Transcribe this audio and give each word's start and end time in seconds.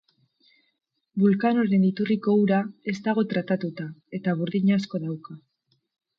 Vulcanoren 1.23 1.85
iturriko 1.89 2.33
ura 2.47 2.63
ez 2.93 2.97
dago 3.09 3.25
tratatuta, 3.35 3.87
eta 4.21 4.37
burdin 4.43 4.75
asko 4.81 5.05
dauka. 5.07 5.39